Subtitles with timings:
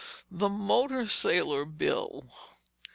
[0.31, 2.27] "The motor sailor, Bill!"